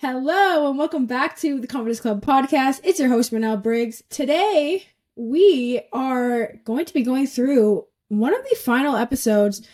[0.00, 2.82] Hello and welcome back to the Confidence Club podcast.
[2.84, 4.02] It's your host, Manel Briggs.
[4.10, 4.84] Today,
[5.16, 9.66] we are going to be going through one of the final episodes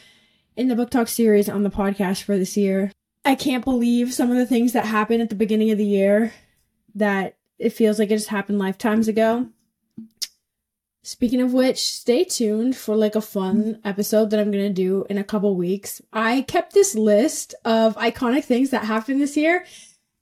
[0.54, 2.92] in the book talk series on the podcast for this year.
[3.24, 6.32] I can't believe some of the things that happened at the beginning of the year
[6.94, 9.48] that it feels like it just happened lifetimes ago.
[11.02, 15.04] Speaking of which, stay tuned for like a fun episode that I'm going to do
[15.10, 16.00] in a couple weeks.
[16.12, 19.64] I kept this list of iconic things that happened this year.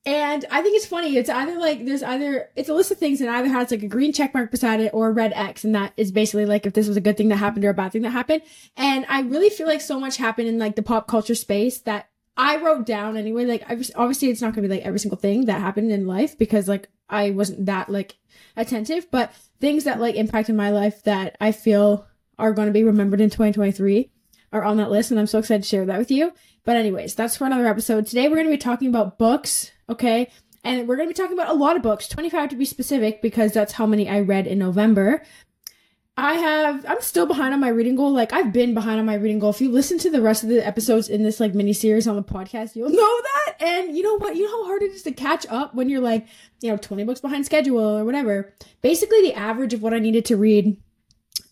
[0.06, 1.16] And I think it's funny.
[1.16, 3.88] It's either like there's either it's a list of things and either has like a
[3.88, 6.72] green check mark beside it or a red X, and that is basically like if
[6.72, 8.42] this was a good thing that happened or a bad thing that happened.
[8.77, 12.08] And I really feel like so much happened in like the pop culture space that
[12.36, 13.44] I wrote down anyway.
[13.44, 16.66] Like obviously it's not gonna be like every single thing that happened in life because
[16.66, 18.16] like I wasn't that like
[18.56, 22.06] attentive, but things that like impacted my life that I feel
[22.38, 24.10] are going to be remembered in 2023
[24.52, 26.32] are on that list, and I'm so excited to share that with you.
[26.64, 28.06] But anyways, that's for another episode.
[28.06, 30.30] Today we're going to be talking about books, okay?
[30.62, 33.22] And we're going to be talking about a lot of books, 25 to be specific,
[33.22, 35.22] because that's how many I read in November.
[36.16, 38.12] I have, I'm still behind on my reading goal.
[38.12, 39.50] Like, I've been behind on my reading goal.
[39.50, 42.16] If you listen to the rest of the episodes in this, like, mini series on
[42.16, 43.56] the podcast, you'll know that.
[43.62, 44.36] And you know what?
[44.36, 46.27] You know how hard it is to catch up when you're, like,
[46.60, 48.52] you know, 20 books behind schedule or whatever.
[48.82, 50.77] Basically, the average of what I needed to read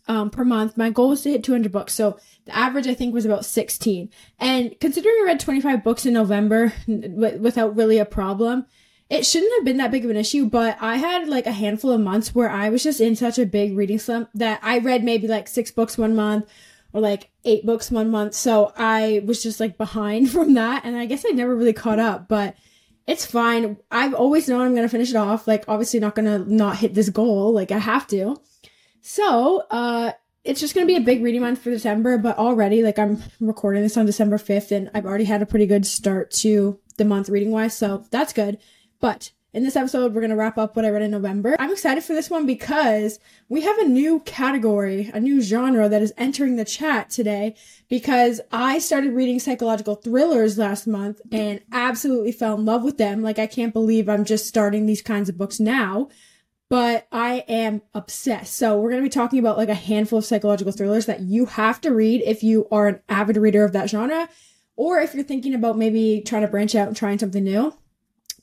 [0.09, 0.77] um, per month.
[0.77, 1.93] My goal was to hit 200 books.
[1.95, 2.19] So
[2.49, 4.11] the average, I think, was about 16.
[4.39, 8.67] And considering I read 25 books in November w- without really a problem,
[9.11, 10.47] it shouldn't have been that big of an issue.
[10.47, 13.47] But I had like a handful of months where I was just in such a
[13.47, 16.49] big reading slump that I read maybe like six books one month
[16.93, 18.35] or like eight books one month.
[18.35, 20.85] So I was just like behind from that.
[20.85, 22.57] And I guess I never really caught up, but
[23.07, 23.79] it's fine.
[23.91, 25.49] I've always known I'm going to finish it off.
[25.49, 27.55] Like, obviously not going to not hit this goal.
[27.55, 28.37] Like, I have to.
[29.01, 30.13] So, uh,
[30.45, 33.23] it's just going to be a big reading month for December, but already, like, I'm
[33.41, 37.05] recording this on December 5th, and I've already had a pretty good start to the
[37.05, 38.59] month reading wise, so that's good.
[39.01, 41.57] But in this episode, we're going to wrap up what I read in November.
[41.59, 43.19] I'm excited for this one because
[43.49, 47.57] we have a new category, a new genre that is entering the chat today
[47.89, 53.23] because I started reading psychological thrillers last month and absolutely fell in love with them.
[53.23, 56.09] Like, I can't believe I'm just starting these kinds of books now
[56.69, 58.55] but I am obsessed.
[58.55, 61.47] So we're going to be talking about like a handful of psychological thrillers that you
[61.47, 64.29] have to read if you are an avid reader of that genre
[64.77, 67.75] or if you're thinking about maybe trying to branch out and trying something new.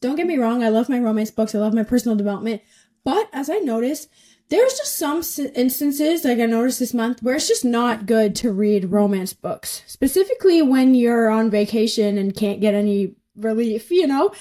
[0.01, 2.61] Don't get me wrong, I love my romance books, I love my personal development,
[3.03, 4.09] but as I noticed,
[4.49, 5.23] there's just some
[5.55, 9.83] instances like I noticed this month where it's just not good to read romance books,
[9.87, 14.31] specifically when you're on vacation and can't get any relief, you know?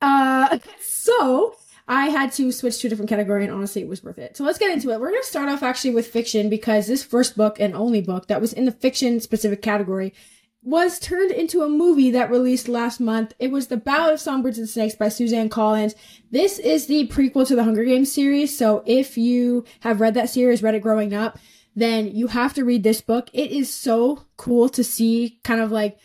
[0.00, 1.54] Uh, so
[1.88, 4.36] I had to switch to a different category and honestly it was worth it.
[4.36, 5.00] So let's get into it.
[5.00, 8.26] We're going to start off actually with fiction because this first book and only book
[8.26, 10.12] that was in the fiction specific category
[10.62, 13.32] was turned into a movie that released last month.
[13.38, 15.94] It was The Ballad of Songbirds and Snakes by Suzanne Collins.
[16.32, 18.58] This is the prequel to the Hunger Games series.
[18.58, 21.38] So if you have read that series, read it growing up,
[21.76, 23.30] then you have to read this book.
[23.32, 25.98] It is so cool to see kind of like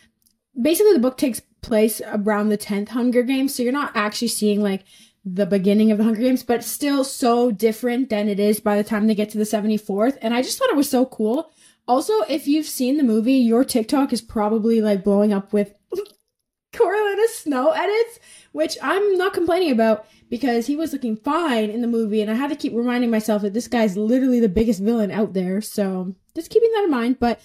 [0.60, 3.54] basically the book takes place around the 10th Hunger Games.
[3.56, 4.84] So you're not actually seeing like
[5.24, 8.84] the beginning of the Hunger Games, but still so different than it is by the
[8.84, 10.18] time they get to the 74th.
[10.20, 11.50] And I just thought it was so cool.
[11.86, 15.74] Also, if you've seen the movie, your TikTok is probably like blowing up with
[16.72, 18.18] Coriolanus Snow edits,
[18.52, 22.34] which I'm not complaining about because he was looking fine in the movie, and I
[22.34, 25.60] had to keep reminding myself that this guy's literally the biggest villain out there.
[25.60, 27.18] So just keeping that in mind.
[27.20, 27.40] But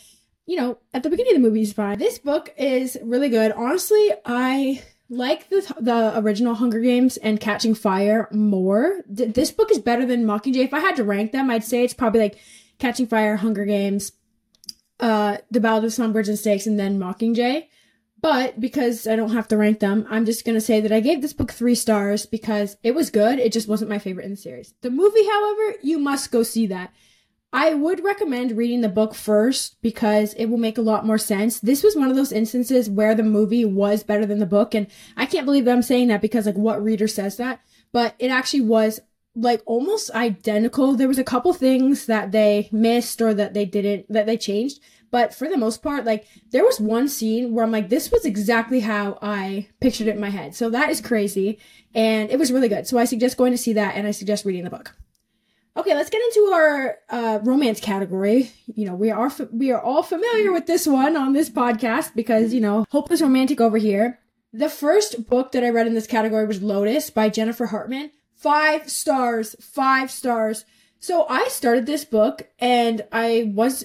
[0.46, 2.00] you know, at the beginning of the movie is fine.
[2.00, 3.52] This book is really good.
[3.52, 9.04] Honestly, I like the the original Hunger Games and Catching Fire more.
[9.12, 10.66] D- this book is better than Mockingjay.
[10.66, 12.40] If I had to rank them, I'd say it's probably like
[12.80, 14.12] Catching Fire, Hunger Games,
[15.00, 17.68] uh, The Ballad of Songbirds and Snakes, and then Mockingjay.
[18.20, 21.22] But because I don't have to rank them, I'm just gonna say that I gave
[21.22, 23.40] this book three stars because it was good.
[23.40, 24.74] It just wasn't my favorite in the series.
[24.82, 26.92] The movie, however, you must go see that.
[27.54, 31.60] I would recommend reading the book first because it will make a lot more sense.
[31.60, 34.76] This was one of those instances where the movie was better than the book.
[34.76, 37.62] And I can't believe that I'm saying that because like what reader says that,
[37.94, 39.00] but it actually was
[39.34, 40.96] like almost identical.
[40.96, 44.82] There was a couple things that they missed or that they didn't, that they changed.
[45.10, 48.26] But for the most part, like there was one scene where I'm like, this was
[48.26, 50.54] exactly how I pictured it in my head.
[50.54, 51.60] So that is crazy.
[51.96, 52.88] And it was really good.
[52.88, 54.96] So I suggest going to see that and I suggest reading the book.
[55.78, 58.52] Okay, let's get into our uh, romance category.
[58.66, 62.52] You know, we are we are all familiar with this one on this podcast because
[62.52, 64.20] you know, hopeless romantic over here.
[64.52, 68.10] The first book that I read in this category was Lotus by Jennifer Hartmann.
[68.34, 70.66] Five stars, five stars.
[71.00, 73.84] So I started this book and I was,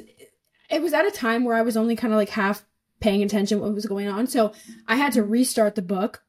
[0.71, 2.65] it was at a time where I was only kind of like half
[3.01, 4.27] paying attention what was going on.
[4.27, 4.53] So
[4.89, 6.23] I had to restart the book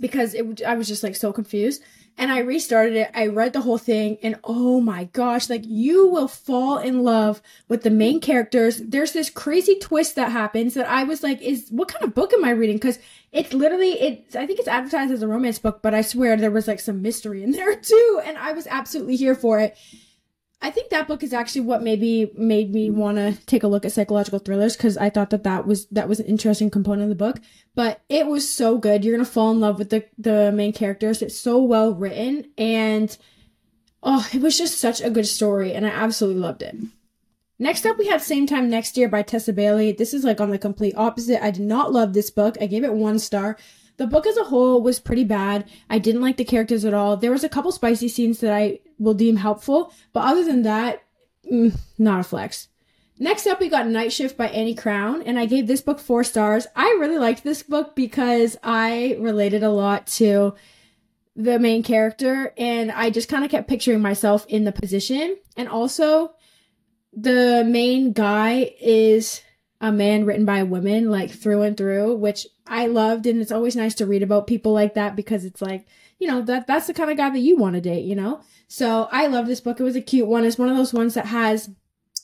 [0.00, 1.82] because it I was just like so confused.
[2.16, 3.10] And I restarted it.
[3.12, 7.42] I read the whole thing and oh my gosh, like you will fall in love
[7.68, 8.78] with the main characters.
[8.78, 12.32] There's this crazy twist that happens that I was like, is what kind of book
[12.32, 12.78] am I reading?
[12.78, 12.98] Cause
[13.32, 16.52] it's literally, it's, I think it's advertised as a romance book, but I swear there
[16.52, 18.20] was like some mystery in there too.
[18.24, 19.76] And I was absolutely here for it.
[20.64, 23.84] I think that book is actually what maybe made me want to take a look
[23.84, 27.10] at psychological thrillers because I thought that that was that was an interesting component of
[27.10, 27.38] the book.
[27.74, 29.04] But it was so good.
[29.04, 31.20] You're gonna fall in love with the the main characters.
[31.20, 33.14] It's so well written and
[34.02, 36.76] oh, it was just such a good story, and I absolutely loved it.
[37.58, 39.92] Next up, we had Same Time Next Year by Tessa Bailey.
[39.92, 41.44] This is like on the complete opposite.
[41.44, 42.56] I did not love this book.
[42.58, 43.58] I gave it one star.
[43.98, 45.68] The book as a whole was pretty bad.
[45.90, 47.18] I didn't like the characters at all.
[47.18, 51.02] There was a couple spicy scenes that I will deem helpful, but other than that,
[51.50, 52.68] mm, not a flex.
[53.18, 56.24] Next up, we got Night Shift by Annie Crown, and I gave this book four
[56.24, 56.66] stars.
[56.74, 60.54] I really liked this book because I related a lot to
[61.36, 65.36] the main character, and I just kind of kept picturing myself in the position.
[65.56, 66.32] And also,
[67.12, 69.42] the main guy is
[69.80, 73.26] a man written by a woman, like through and through, which I loved.
[73.26, 75.86] And it's always nice to read about people like that because it's like,
[76.18, 78.40] you know, that that's the kind of guy that you want to date, you know?
[78.68, 79.80] So I love this book.
[79.80, 80.44] It was a cute one.
[80.44, 81.70] It's one of those ones that has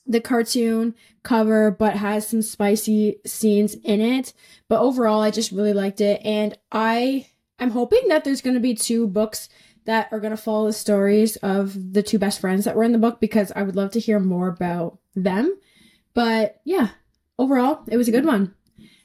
[0.07, 4.33] the cartoon cover, but has some spicy scenes in it.
[4.69, 6.21] But overall, I just really liked it.
[6.25, 7.27] And I
[7.59, 9.49] I'm hoping that there's going to be two books
[9.85, 12.93] that are going to follow the stories of the two best friends that were in
[12.93, 15.57] the book because I would love to hear more about them.
[16.15, 16.91] But yeah,
[17.39, 18.55] overall, it was a good one.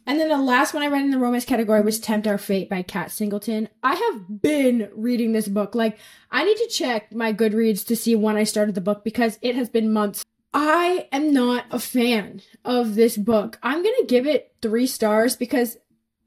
[0.07, 2.69] And then the last one I read in the romance category was Tempt Our Fate
[2.69, 3.69] by Kat Singleton.
[3.81, 5.73] I have been reading this book.
[5.73, 5.97] Like,
[6.31, 9.55] I need to check my Goodreads to see when I started the book because it
[9.55, 10.23] has been months.
[10.53, 13.57] I am not a fan of this book.
[13.63, 15.77] I'm going to give it three stars because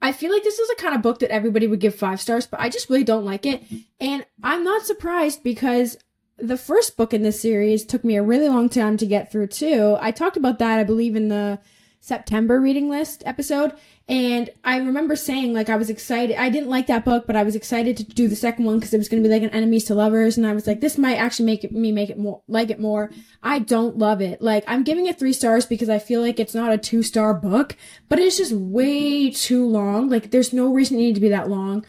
[0.01, 2.47] I feel like this is a kind of book that everybody would give five stars,
[2.47, 3.63] but I just really don't like it.
[3.99, 5.97] And I'm not surprised because
[6.37, 9.47] the first book in this series took me a really long time to get through
[9.47, 9.97] too.
[9.99, 11.59] I talked about that, I believe, in the
[12.01, 13.73] September reading list episode.
[14.07, 16.35] And I remember saying, like, I was excited.
[16.35, 18.93] I didn't like that book, but I was excited to do the second one because
[18.93, 20.35] it was going to be like an enemies to lovers.
[20.35, 22.79] And I was like, this might actually make it, me make it more, like it
[22.79, 23.11] more.
[23.43, 24.41] I don't love it.
[24.41, 27.33] Like, I'm giving it three stars because I feel like it's not a two star
[27.35, 27.75] book,
[28.07, 30.09] but it's just way too long.
[30.09, 31.85] Like, there's no reason it needed to be that long.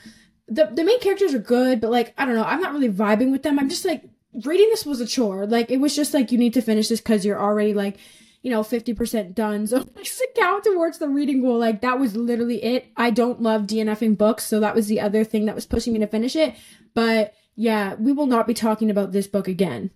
[0.47, 2.45] The, the main characters are good, but like, I don't know.
[2.45, 3.59] I'm not really vibing with them.
[3.59, 4.03] I'm just like,
[4.45, 5.47] reading this was a chore.
[5.47, 7.97] Like, it was just like, you need to finish this because you're already like,
[8.43, 9.67] you know, 50% done.
[9.67, 11.59] So I just count towards the reading goal.
[11.59, 12.87] Like that was literally it.
[12.97, 14.45] I don't love DNFing books.
[14.45, 16.55] So that was the other thing that was pushing me to finish it.
[16.95, 19.91] But yeah, we will not be talking about this book again.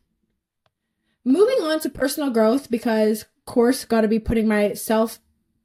[1.25, 5.21] Moving on to personal growth because course got to be putting my self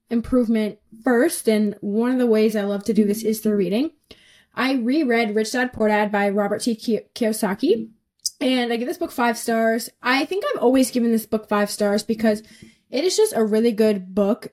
[0.09, 1.47] improvement first.
[1.47, 3.91] And one of the ways I love to do this is through reading.
[4.55, 6.75] I reread Rich Dad Poor Dad by Robert T.
[7.13, 7.89] Kiyosaki
[8.41, 9.89] and I give this book five stars.
[10.01, 12.43] I think I've always given this book five stars because
[12.89, 14.49] it is just a really good book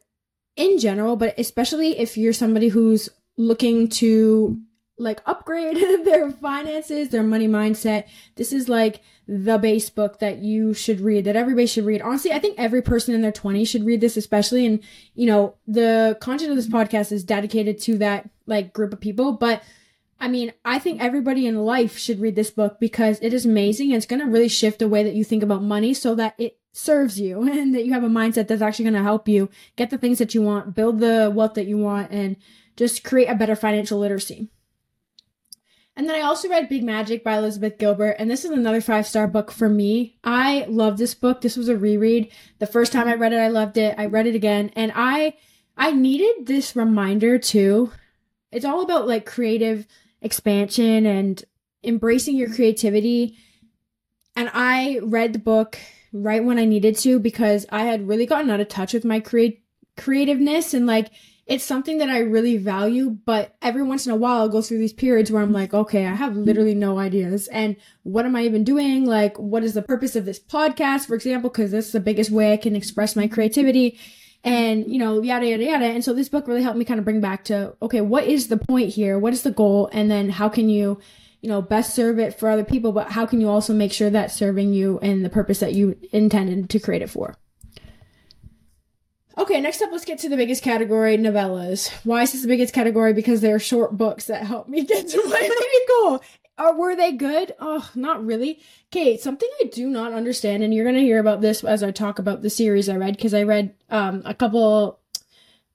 [0.56, 4.60] in general, but especially if you're somebody who's looking to
[4.98, 8.04] like upgrade their finances, their money mindset.
[8.36, 12.00] This is like the base book that you should read, that everybody should read.
[12.00, 14.64] Honestly, I think every person in their 20s should read this, especially.
[14.64, 14.80] And,
[15.14, 19.32] you know, the content of this podcast is dedicated to that like group of people,
[19.32, 19.62] but
[20.18, 23.90] I mean, I think everybody in life should read this book because it is amazing
[23.90, 26.58] it's going to really shift the way that you think about money so that it
[26.72, 29.90] serves you and that you have a mindset that's actually going to help you get
[29.90, 32.36] the things that you want, build the wealth that you want, and
[32.76, 34.48] just create a better financial literacy.
[35.98, 39.06] And then I also read Big Magic by Elizabeth Gilbert, and this is another five
[39.06, 40.18] star book for me.
[40.22, 41.40] I love this book.
[41.40, 42.30] This was a reread.
[42.58, 43.94] The first time I read it, I loved it.
[43.96, 45.34] I read it again, and I
[45.74, 47.92] I needed this reminder too.
[48.52, 49.86] It's all about like creative
[50.26, 51.42] expansion and
[51.82, 53.38] embracing your creativity.
[54.34, 55.78] And I read the book
[56.12, 59.20] right when I needed to because I had really gotten out of touch with my
[59.20, 59.62] create
[59.96, 61.10] creativeness and like
[61.46, 64.78] it's something that I really value, but every once in a while I'll go through
[64.78, 67.46] these periods where I'm like, okay, I have literally no ideas.
[67.48, 69.06] And what am I even doing?
[69.06, 71.48] Like, what is the purpose of this podcast, for example?
[71.48, 73.96] Cause that's the biggest way I can express my creativity
[74.44, 77.04] and you know yada yada yada and so this book really helped me kind of
[77.04, 80.28] bring back to okay what is the point here what is the goal and then
[80.28, 80.98] how can you
[81.40, 84.10] you know best serve it for other people but how can you also make sure
[84.10, 87.36] that serving you and the purpose that you intended to create it for
[89.38, 91.92] Okay, next up, let's get to the biggest category novellas.
[92.04, 93.12] Why is this the biggest category?
[93.12, 96.22] Because they're short books that help me get to my reading goal.
[96.58, 97.54] Or were they good?
[97.60, 98.60] Oh, not really.
[98.90, 102.18] Okay, something I do not understand, and you're gonna hear about this as I talk
[102.18, 105.00] about the series I read, because I read um a couple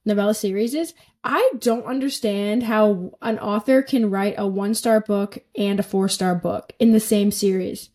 [0.04, 5.38] novella series is I don't understand how an author can write a one star book
[5.56, 7.90] and a four star book in the same series.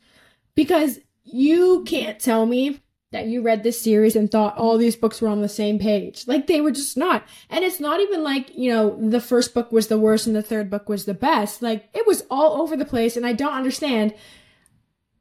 [0.56, 2.80] Because you can't tell me
[3.12, 6.28] that you read this series and thought all these books were on the same page.
[6.28, 7.24] Like they were just not.
[7.50, 10.42] And it's not even like, you know, the first book was the worst and the
[10.42, 11.62] third book was the best.
[11.62, 14.14] Like it was all over the place and I don't understand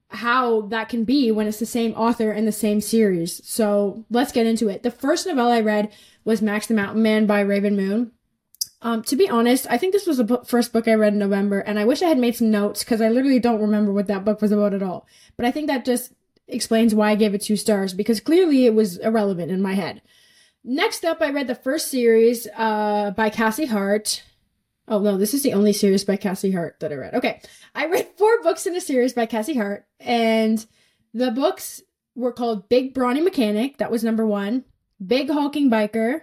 [0.09, 3.45] how that can be when it's the same author and the same series.
[3.47, 4.83] So let's get into it.
[4.83, 5.93] The first novella I read
[6.25, 8.13] was Max the Mountain Man by Raven Moon.
[8.83, 11.19] Um, to be honest, I think this was the book, first book I read in
[11.19, 14.07] November, and I wish I had made some notes because I literally don't remember what
[14.09, 15.07] that book was about at all.
[15.37, 16.13] But I think that just
[16.49, 20.03] explains why I gave it two stars because clearly it was irrelevant in my head.
[20.65, 24.23] Next up, I read the first series uh, by Cassie Hart.
[24.89, 27.15] Oh no, this is the only series by Cassie Hart that I read.
[27.15, 27.41] Okay,
[27.75, 30.65] I read four books in a series by Cassie Hart, and
[31.13, 31.83] the books
[32.15, 34.65] were called Big Brawny Mechanic, that was number one,
[35.05, 36.23] Big Hulking Biker,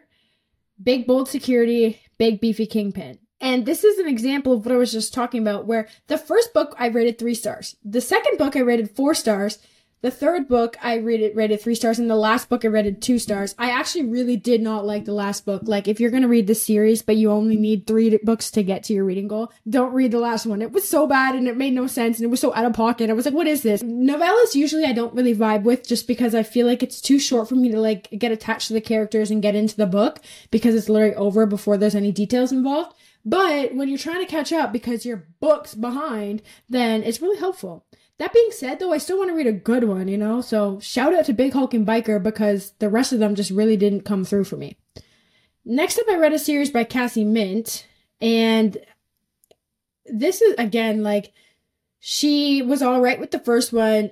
[0.82, 3.20] Big Bold Security, Big Beefy Kingpin.
[3.40, 6.54] And this is an example of what I was just talking about, where the first
[6.54, 9.60] book I rated three stars, the second book I rated four stars,
[10.04, 13.18] the third book I rated rated three stars, and the last book I rated two
[13.18, 13.56] stars.
[13.58, 15.62] I actually really did not like the last book.
[15.66, 18.84] Like, if you're gonna read the series, but you only need three books to get
[18.84, 20.62] to your reading goal, don't read the last one.
[20.62, 22.74] It was so bad and it made no sense and it was so out of
[22.74, 23.10] pocket.
[23.10, 23.82] I was like, what is this?
[23.82, 27.48] Novellas usually I don't really vibe with just because I feel like it's too short
[27.48, 30.20] for me to like get attached to the characters and get into the book
[30.52, 32.94] because it's literally over before there's any details involved.
[33.26, 37.86] But when you're trying to catch up because your book's behind, then it's really helpful.
[38.20, 40.42] That being said, though, I still want to read a good one, you know?
[40.42, 44.06] So shout out to Big Hulking Biker because the rest of them just really didn't
[44.06, 44.78] come through for me.
[45.66, 47.88] Next up, I read a series by Cassie Mint,
[48.22, 48.78] and
[50.06, 51.32] this is again like
[52.00, 54.12] she was all right with the first one,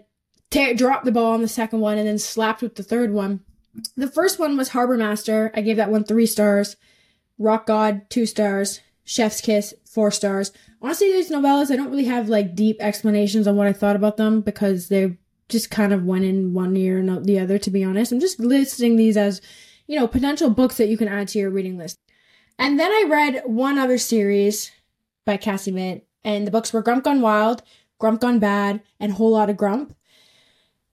[0.50, 3.42] t- dropped the ball on the second one, and then slapped with the third one.
[3.98, 5.52] The first one was Harbor Master.
[5.54, 6.78] I gave that one three stars.
[7.38, 8.80] Rock God, two stars.
[9.04, 13.56] Chef's Kiss, four stars honestly, these novellas, I don't really have like deep explanations on
[13.56, 15.18] what I thought about them because they
[15.50, 18.12] just kind of went in one ear and out the other, to be honest.
[18.12, 19.42] I'm just listing these as,
[19.88, 22.00] you know, potential books that you can add to your reading list.
[22.58, 24.72] And then I read one other series
[25.26, 27.64] by Cassie Mint, and the books were Grump Gone Wild,
[28.00, 29.96] Grump Gone Bad, and Whole Lot of Grump.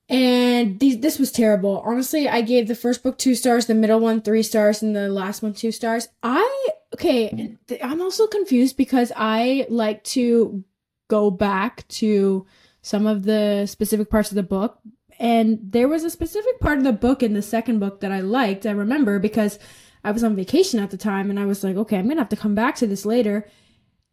[0.09, 1.83] And these, this was terrible.
[1.85, 5.07] Honestly, I gave the first book two stars, the middle one three stars, and the
[5.07, 6.07] last one two stars.
[6.23, 10.63] I okay, I'm also confused because I like to
[11.09, 12.45] go back to
[12.81, 14.79] some of the specific parts of the book.
[15.19, 18.21] And there was a specific part of the book in the second book that I
[18.21, 18.65] liked.
[18.65, 19.59] I remember because
[20.03, 22.21] I was on vacation at the time and I was like, okay, I'm going to
[22.21, 23.45] have to come back to this later.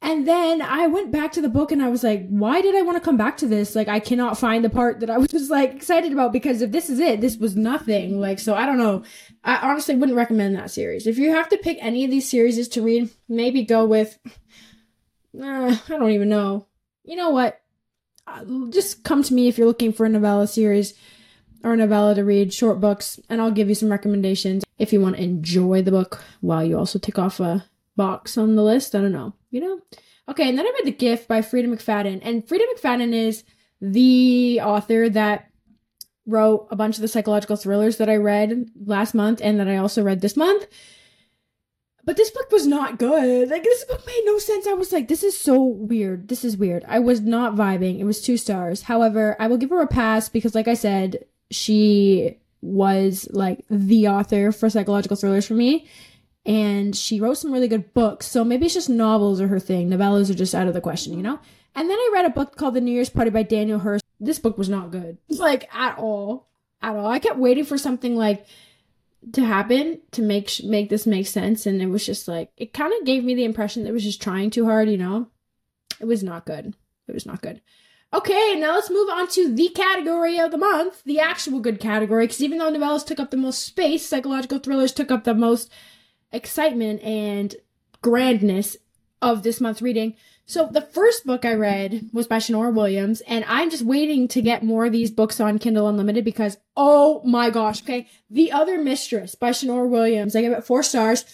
[0.06, 2.82] And then I went back to the book and I was like, why did I
[2.82, 3.74] want to come back to this?
[3.74, 6.70] Like, I cannot find the part that I was just like excited about because if
[6.70, 8.20] this is it, this was nothing.
[8.20, 9.02] Like, so I don't know.
[9.42, 11.08] I honestly wouldn't recommend that series.
[11.08, 14.16] If you have to pick any of these series to read, maybe go with,
[15.42, 16.68] uh, I don't even know.
[17.02, 17.60] You know what?
[18.28, 20.94] Uh, just come to me if you're looking for a novella series
[21.64, 25.00] or a novella to read, short books, and I'll give you some recommendations if you
[25.00, 27.64] want to enjoy the book while you also tick off a
[27.96, 28.94] box on the list.
[28.94, 29.80] I don't know, you know?
[30.28, 32.20] Okay, and then I read The Gift by Freida McFadden.
[32.22, 33.44] And Freida McFadden is
[33.80, 35.50] the author that
[36.26, 39.76] wrote a bunch of the psychological thrillers that I read last month and that I
[39.76, 40.66] also read this month.
[42.04, 43.48] But this book was not good.
[43.48, 44.66] Like, this book made no sense.
[44.66, 46.28] I was like, this is so weird.
[46.28, 46.84] This is weird.
[46.86, 47.98] I was not vibing.
[47.98, 48.82] It was two stars.
[48.82, 54.08] However, I will give her a pass because, like I said, she was like the
[54.08, 55.86] author for psychological thrillers for me
[56.46, 58.26] and she wrote some really good books.
[58.26, 59.90] So maybe it's just novels are her thing.
[59.90, 61.40] Novellas are just out of the question, you know?
[61.74, 64.04] And then I read a book called The New Year's Party by Daniel Hurst.
[64.20, 65.18] This book was not good.
[65.28, 66.48] Like at all.
[66.80, 67.06] At all.
[67.08, 68.46] I kept waiting for something like
[69.32, 72.92] to happen to make make this make sense and it was just like it kind
[72.92, 75.26] of gave me the impression that it was just trying too hard, you know?
[76.00, 76.74] It was not good.
[77.08, 77.60] It was not good.
[78.14, 82.24] Okay, now let's move on to the category of the month, the actual good category,
[82.24, 85.72] because even though novellas took up the most space, psychological thrillers took up the most
[86.36, 87.56] excitement and
[88.02, 88.76] grandness
[89.20, 90.14] of this month's reading.
[90.44, 94.40] So the first book I read was by Shanora Williams, and I'm just waiting to
[94.40, 98.06] get more of these books on Kindle Unlimited because oh my gosh, okay.
[98.30, 100.36] The Other Mistress by Shanora Williams.
[100.36, 101.24] I give it four stars.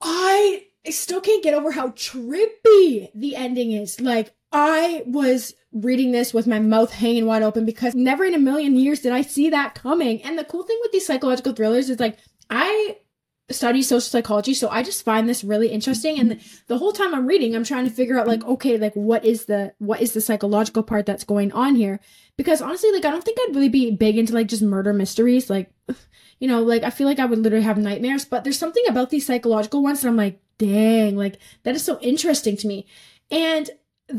[0.00, 4.00] I still can't get over how trippy the ending is.
[4.00, 8.38] Like, I was reading this with my mouth hanging wide open because never in a
[8.38, 10.22] million years did I see that coming.
[10.22, 12.18] And the cool thing with these psychological thrillers is like
[12.48, 12.98] I
[13.50, 16.18] study social psychology, so I just find this really interesting.
[16.18, 18.94] And the, the whole time I'm reading, I'm trying to figure out like, okay, like
[18.94, 22.00] what is the what is the psychological part that's going on here?
[22.36, 25.48] Because honestly, like I don't think I'd really be big into like just murder mysteries.
[25.48, 25.70] Like,
[26.40, 28.24] you know, like I feel like I would literally have nightmares.
[28.24, 32.00] But there's something about these psychological ones that I'm like, dang, like that is so
[32.00, 32.86] interesting to me.
[33.30, 33.70] And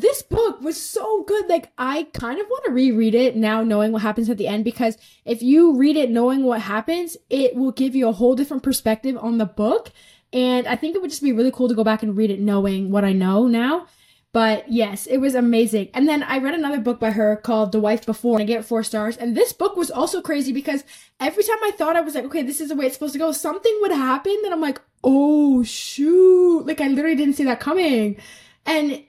[0.01, 1.47] this book was so good.
[1.47, 4.63] Like, I kind of want to reread it now, knowing what happens at the end,
[4.63, 8.63] because if you read it knowing what happens, it will give you a whole different
[8.63, 9.91] perspective on the book.
[10.33, 12.39] And I think it would just be really cool to go back and read it
[12.39, 13.87] knowing what I know now.
[14.33, 15.89] But yes, it was amazing.
[15.93, 18.65] And then I read another book by her called The Wife Before, and I get
[18.65, 19.17] four stars.
[19.17, 20.83] And this book was also crazy because
[21.19, 23.19] every time I thought I was like, okay, this is the way it's supposed to
[23.19, 26.67] go, something would happen that I'm like, oh shoot.
[26.67, 28.17] Like I literally didn't see that coming.
[28.65, 29.01] And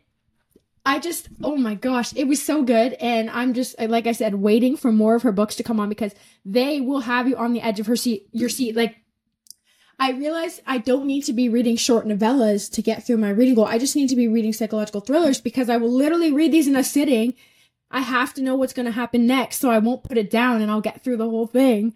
[0.86, 2.94] I just, oh my gosh, it was so good.
[2.94, 5.88] And I'm just, like I said, waiting for more of her books to come on
[5.88, 8.74] because they will have you on the edge of her seat, your seat.
[8.74, 8.96] Like,
[9.98, 13.56] I realize I don't need to be reading short novellas to get through my reading
[13.56, 13.66] goal.
[13.66, 16.76] I just need to be reading psychological thrillers because I will literally read these in
[16.76, 17.34] a sitting.
[17.90, 20.62] I have to know what's going to happen next, so I won't put it down
[20.62, 21.94] and I'll get through the whole thing.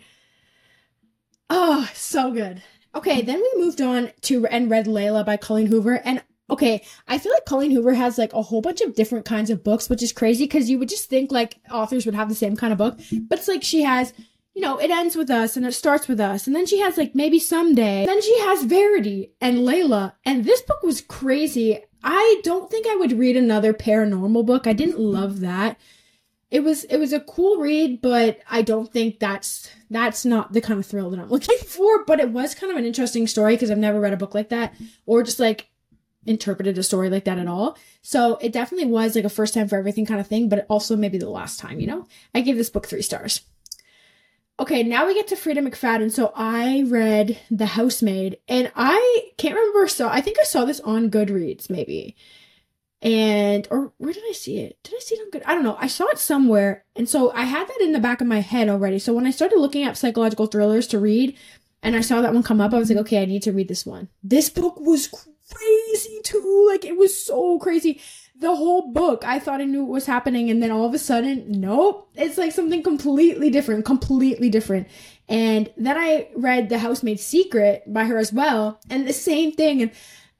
[1.48, 2.62] Oh, so good.
[2.94, 7.18] Okay, then we moved on to and read Layla by Colleen Hoover, and okay, I
[7.18, 10.02] feel like Colleen Hoover has like a whole bunch of different kinds of books, which
[10.02, 12.78] is crazy because you would just think like authors would have the same kind of
[12.78, 14.12] book, but it's like she has,
[14.54, 16.98] you know, it ends with us and it starts with us, and then she has
[16.98, 21.80] like maybe someday, then she has Verity and Layla, and this book was crazy.
[22.04, 24.66] I don't think I would read another paranormal book.
[24.66, 25.78] I didn't love that.
[26.50, 30.60] It was it was a cool read, but I don't think that's that's not the
[30.60, 32.04] kind of thrill that I'm looking for.
[32.04, 34.50] But it was kind of an interesting story because I've never read a book like
[34.50, 34.74] that,
[35.06, 35.70] or just like
[36.26, 37.76] interpreted a story like that at all.
[38.02, 40.96] So it definitely was like a first time for everything kind of thing, but also
[40.96, 42.06] maybe the last time, you know?
[42.34, 43.42] I gave this book three stars.
[44.60, 46.12] Okay, now we get to Freida McFadden.
[46.12, 50.80] So I read The Housemaid and I can't remember so I think I saw this
[50.80, 52.16] on Goodreads maybe.
[53.00, 54.78] And or where did I see it?
[54.84, 55.42] Did I see it on good?
[55.44, 55.76] I don't know.
[55.80, 56.84] I saw it somewhere.
[56.94, 59.00] And so I had that in the back of my head already.
[59.00, 61.36] So when I started looking up psychological thrillers to read
[61.82, 63.66] and I saw that one come up, I was like, okay, I need to read
[63.66, 64.08] this one.
[64.22, 65.12] This book was
[66.02, 66.68] crazy too.
[66.70, 68.00] Like it was so crazy.
[68.34, 70.98] The whole book, I thought I knew what was happening, and then all of a
[70.98, 74.88] sudden, nope, it's like something completely different, completely different.
[75.28, 79.82] And then I read The Housemaid's Secret by her as well, and the same thing.
[79.82, 79.92] And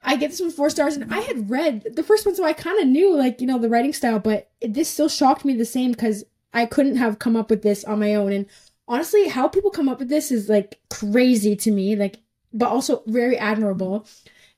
[0.03, 2.51] I get this one four stars, and I had read the first one, so I
[2.51, 5.63] kind of knew, like, you know, the writing style, but this still shocked me the
[5.63, 8.33] same because I couldn't have come up with this on my own.
[8.33, 8.47] And
[8.87, 12.17] honestly, how people come up with this is like crazy to me, like,
[12.51, 14.05] but also very admirable.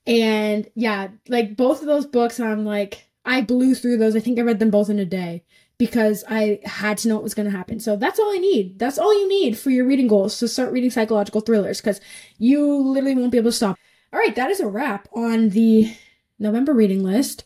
[0.08, 4.16] And yeah, like both of those books, I'm like, I blew through those.
[4.16, 5.44] I think I read them both in a day
[5.78, 7.80] because I had to know what was going to happen.
[7.80, 8.80] So that's all I need.
[8.80, 10.36] That's all you need for your reading goals.
[10.36, 12.00] So start reading psychological thrillers because
[12.38, 13.78] you literally won't be able to stop.
[14.14, 15.94] All right, that is a wrap on the
[16.40, 17.44] November reading list.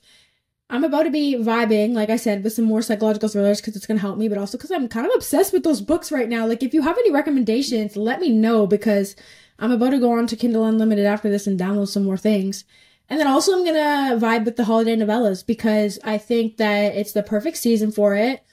[0.69, 3.87] I'm about to be vibing, like I said, with some more psychological thrillers because it's
[3.87, 6.29] going to help me, but also because I'm kind of obsessed with those books right
[6.29, 6.45] now.
[6.45, 9.15] Like, if you have any recommendations, let me know because
[9.59, 12.63] I'm about to go on to Kindle Unlimited after this and download some more things.
[13.09, 17.11] And then also I'm gonna vibe with the holiday novellas because I think that it's
[17.11, 18.43] the perfect season for it.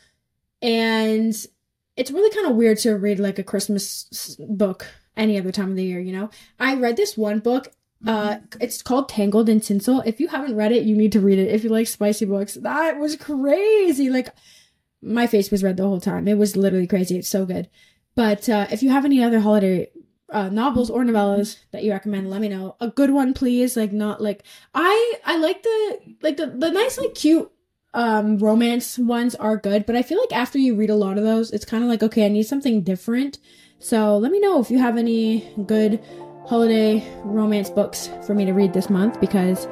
[0.63, 1.35] And
[1.97, 5.77] it's really kind of weird to read like a Christmas book any other time of
[5.77, 6.31] the year, you know?
[6.59, 7.73] I read this one book.
[8.07, 10.03] Uh, it's called Tangled in Tinsel.
[10.05, 11.49] If you haven't read it, you need to read it.
[11.49, 14.11] If you like spicy books, that was crazy.
[14.11, 14.29] Like,
[15.03, 16.29] my face was red the whole time.
[16.29, 17.17] It was literally crazy.
[17.17, 17.69] It's so good.
[18.15, 19.89] But uh, if you have any other holiday
[20.31, 22.77] uh, novels or novellas that you recommend, let me know.
[22.81, 23.77] A good one, please.
[23.77, 24.43] Like not like
[24.75, 27.51] I I like the like the the nice like cute
[27.95, 31.25] um romance ones are good, but I feel like after you read a lot of
[31.25, 33.39] those, it's kind of like okay, I need something different.
[33.79, 36.03] So let me know if you have any good
[36.47, 39.67] holiday romance books for me to read this month because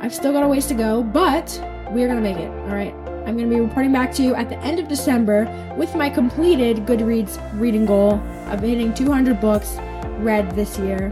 [0.00, 1.58] I've still got a ways to go, but
[1.90, 2.50] we're gonna make it.
[2.50, 3.11] All right.
[3.26, 6.10] I'm going to be reporting back to you at the end of December with my
[6.10, 8.14] completed Goodreads reading goal
[8.46, 9.76] of hitting 200 books
[10.18, 11.10] read this year.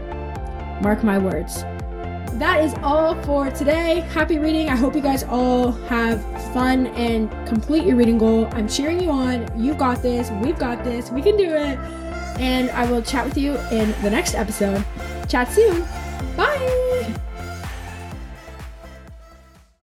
[0.81, 1.63] Mark my words.
[2.33, 3.99] That is all for today.
[4.13, 4.69] Happy reading.
[4.69, 8.47] I hope you guys all have fun and complete your reading goal.
[8.53, 9.47] I'm cheering you on.
[9.55, 10.31] You've got this.
[10.43, 11.11] We've got this.
[11.11, 11.77] We can do it.
[12.39, 14.83] And I will chat with you in the next episode.
[15.27, 15.85] Chat soon.
[16.35, 16.80] Bye.